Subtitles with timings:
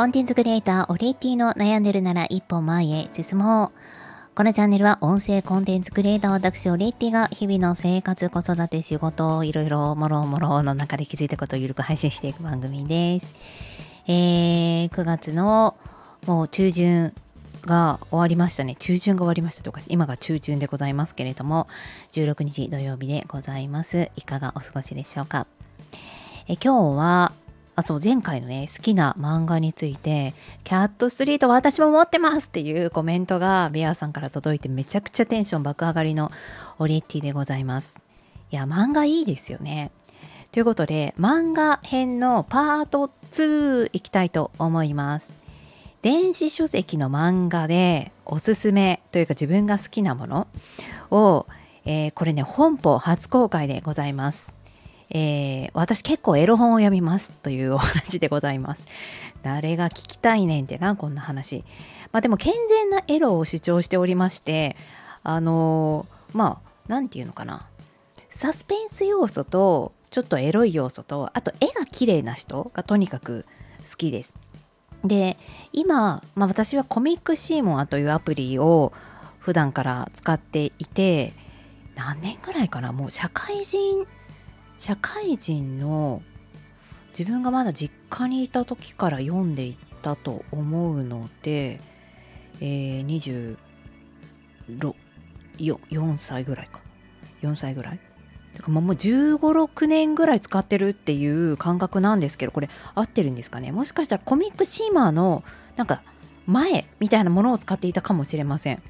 [0.00, 4.34] コンテンツクリエイター、オリエティの悩んでるなら一歩前へ進もう。
[4.34, 13.34] このチャンネルは音声コンテンツクリエイター私、オリエティが日々の生活、子育て、仕事、いろいろもろもろの中で気づいたことをゆるく配信していく番組です。
[14.06, 15.76] えー、9月の
[16.24, 17.12] もう中旬
[17.66, 18.76] が終わりましたね。
[18.76, 21.68] 中旬が終わりましたとか、今が中旬でございますけれども、
[22.12, 24.10] 16日土曜日でございます。
[24.16, 25.46] いかがお過ごしでしょうか？
[26.48, 27.32] え今日は、
[27.80, 30.34] あそう前回のね好きな漫画について
[30.64, 36.30] 「キャットストリート私も持ってます!」っていうコメントがベアさんから届いてめちゃくちゃテンション爆上がりの
[36.78, 37.98] オリエッティでございます。
[38.50, 39.92] いや漫画いいですよね。
[40.52, 45.32] ということで漫画編のパート2いきたいと思います。
[46.02, 50.48] 電子書籍の漫画でおすすめというか自分が好きなもの
[51.10, 51.46] を、
[51.84, 54.59] えー、これね本邦初公開でございます。
[55.10, 58.84] えー、私結構エロ本を読みますというお話でございます。
[59.42, 61.64] 誰が聞きたいねんってな、こんな話。
[62.12, 64.76] まあでも健全なエロを主張しておりまして、
[65.22, 67.66] あのー、まあ、なんていうのかな。
[68.28, 73.44] サスペンス要素と、ちょっとエロい要素と、あと絵が綺麗な人がとにかく
[73.88, 74.34] 好きです。
[75.04, 75.36] で、
[75.72, 78.92] 今、まあ、私はコミックシーモアというアプリを
[79.38, 81.32] 普段から使っていて、
[81.96, 84.06] 何年ぐらいかなもう社会人
[84.80, 86.22] 社会人の
[87.10, 91.82] 自分がまだ実家にいた時から読んでいったと思うので、
[92.60, 93.56] えー、
[95.58, 96.80] 24歳ぐらいか。
[97.42, 98.00] 4歳ぐらい。
[98.54, 103.72] だからもう1 5 6年ぐらい使ってるっていう感覚なんですけどこれ合ってるんですかね？
[103.72, 105.44] もしかしたらコミックシーマーの
[105.76, 106.02] なんか
[106.46, 108.82] 前みたいなものを使っていたかもしれません。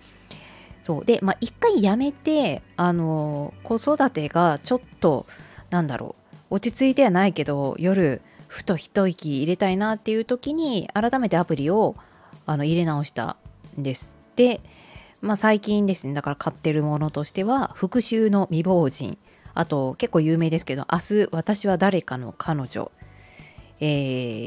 [0.82, 1.04] そう。
[1.04, 5.26] でまあ一回やめてあの子育てがちょっと
[5.70, 6.14] なんだろ
[6.50, 11.94] う落ち着いてはないけど夜ふと一息入れたいなっていう時に改めてアプリを
[12.46, 13.36] あの入れ直した
[13.78, 14.18] んです。
[14.34, 14.60] で、
[15.20, 19.18] まあ、最近ですねだから買ってるものとしては復讐の未亡人
[19.54, 22.90] あと結構有名ですけど「明日私は誰かの彼女」
[23.80, 23.86] え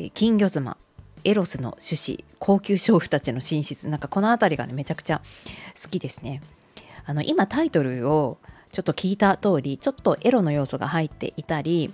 [0.07, 0.77] ー、金魚妻
[1.23, 5.21] エロスの種子高級娼婦たちの寝室なんかこの辺りがねめちゃくちゃ
[5.81, 6.41] 好きですね。
[7.05, 8.37] あの今タイトルを
[8.73, 11.93] ちょっと聞いた通りちょっとエロの要素が入っていたり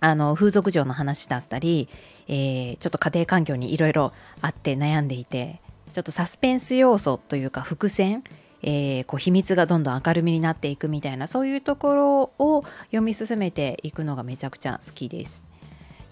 [0.00, 1.88] あの風俗嬢の話だったり、
[2.26, 4.12] えー、ちょっと家庭環境にいろいろ
[4.42, 5.60] あって悩んでいて
[5.92, 8.24] ちょっとサスペンス要素というか伏線、
[8.62, 15.46] えー、こう秘密がどんどん明るみになっていくみたいなそういうところを読み進めていくのがめちゃくちゃ好きです。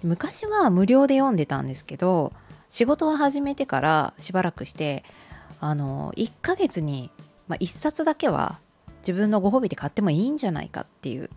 [0.05, 2.33] 昔は無料で読んでたんですけど
[2.71, 5.05] 仕事を始めてからしばらくして
[5.59, 7.11] あの1ヶ月に、
[7.49, 8.61] まあ、1冊だけは
[9.07, 11.31] 自分のご褒美で買ってもいいんじゃないかっていう。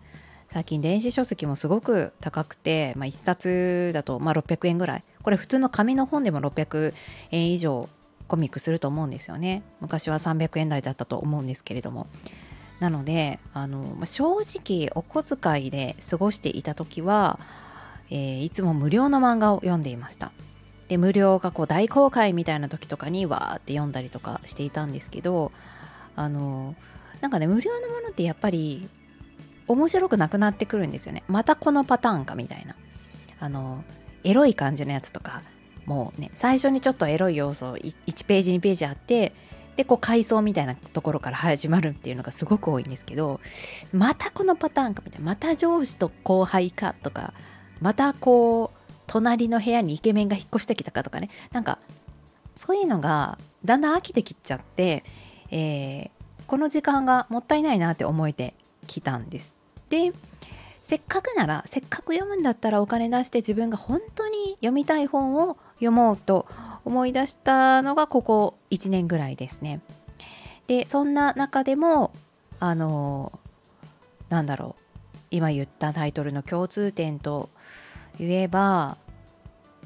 [0.52, 5.04] 最近電子書籍もすごく高くて、まあ、1冊だとまあ600円ぐらい。
[5.22, 6.92] これ普通の紙の本でも600
[7.30, 7.88] 円以上
[8.26, 9.62] コミックすると思うんですよね。
[9.80, 12.08] 昔は300円台だったと思うんですけれども。
[12.80, 17.38] なのであの、正直お小遣いで過ごしていた時は、
[18.10, 20.32] えー、いつも無料の漫画を読んでいました。
[20.88, 25.52] で無料がこう大公開みたいな時とかにわーって読んだりとかしていたんですけど
[26.16, 26.74] あの
[27.20, 28.88] なんかね無料のものってやっぱり
[29.66, 31.22] 面白くなくなってくるんですよね。
[31.28, 32.76] またこのパターンかみたいな。
[33.38, 33.84] あの
[34.22, 35.42] エロい感じのやつとか
[35.86, 39.32] もうね最初にちょっとエロい要素1ページ2ページあって
[39.76, 43.40] でこう回想みたいなところから始まるっていうのがすごく多いんですけど
[43.92, 45.26] またこのパターンかみたいな。
[45.26, 47.32] また上司と後輩かとか
[47.80, 51.30] またこう隣の部屋にイケメンが引っ越してきたかとかね。
[51.52, 51.78] なんか
[52.54, 55.02] そういうのがだんだん飽きてきちゃって、
[55.50, 56.10] えー、
[56.50, 58.54] この時間がもったいないなって思えて
[58.88, 59.54] きたんです。
[59.88, 60.12] で
[60.80, 66.48] せっかくならせっかく読むんだったらお金出して自分が本当に読みたい本を読もうと
[66.84, 69.80] 思い出したのがここ1年ぐらいですね。
[70.66, 72.12] でそんな中でも
[72.58, 73.38] あの
[74.28, 74.74] なんだろ
[75.14, 77.48] う今言ったタイトルの共通点と
[78.18, 78.96] 言えば、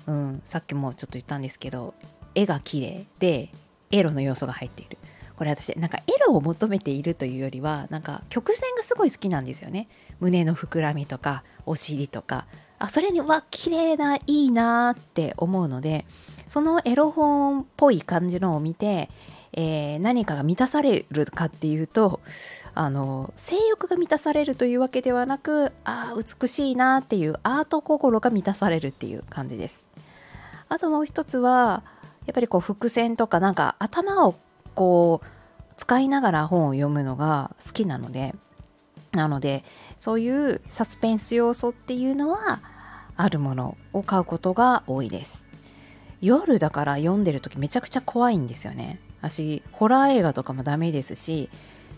[0.07, 1.93] うん、さっきもちょっと言ったんですけど
[2.35, 3.51] 絵が綺麗で
[3.91, 4.97] エロの要素が入っている
[5.37, 9.89] これ私なんかエを求めているというよりはなんか曲線がすごい好きなんですよね。
[10.21, 12.47] 胸の膨らみとかお尻とか。
[12.79, 16.05] あそれにわ綺麗ないいなって思うので
[16.49, 19.09] そのエロ本っぽい感じのを見て、
[19.53, 22.21] えー、何かが満たされるかっていうと
[22.75, 29.89] あの性欲が満たされるというわけではなくあ美しいなっていうアート心が満たされるっていう感じです。
[30.69, 31.85] あともう一つは
[32.27, 34.35] やっぱりこう伏線とかなんか頭を
[34.75, 35.27] こう
[35.77, 38.35] 使いながら本を読むのが好きなので
[39.13, 39.65] なので
[39.97, 42.61] そういうサスペンス要素っていうのは
[43.17, 45.49] あるものを買うことが多いです。
[46.21, 48.99] 夜だから読んでる時めちゃくちゃ怖いんですよね。
[49.21, 51.49] 私ホラー映画とかもダメですし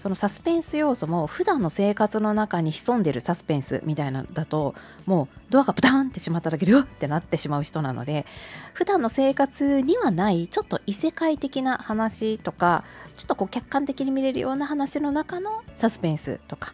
[0.06, 8.24] そのサスペンス要素も普段の生活の中に潜んでるサスペンスみたいなのだともうドアがブタンってしまっただけでうってなってしまう人なので
[8.72, 12.84] 普段の生活にはないちょっと異世界的な話とか
[13.16, 16.72] ちょっとこう客観的に見れるような話の中のサスペンスとか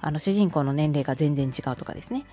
[0.00, 2.26] あの主人公の年齢が全然違うとかですね。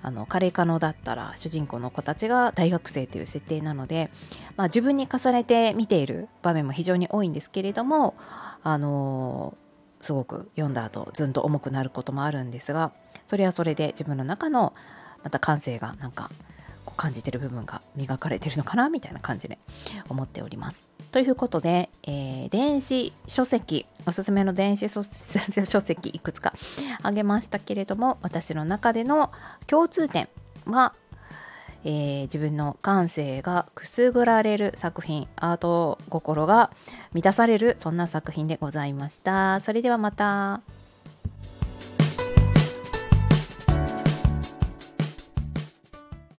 [0.00, 4.10] あのカレー可能だったら主人公の子たちが大学生という設定なので、
[4.56, 8.14] まあ、自分に重ねて見ている場面も非常に多いんですけれども
[8.62, 9.58] あの
[10.00, 12.92] すごく読んだ後ずんと重くなることもあるんですが
[13.26, 14.74] それはそれで自分の中の
[15.22, 16.30] また感性がなんか
[16.96, 19.58] 感じてる部分が磨かれてるのかなみたいな感じで
[20.08, 20.86] 思っております。
[21.12, 25.02] ということで、えー、電子書籍おすすめの電子書
[25.80, 26.52] 籍いくつか
[27.02, 29.30] あげましたけれども私の中での
[29.66, 30.28] 共通点
[30.66, 30.94] は
[31.84, 36.70] えー、自分の感性がくすぐられる作品アート心が
[37.12, 40.77] 満たされるそんな作品でございましたそれではまた。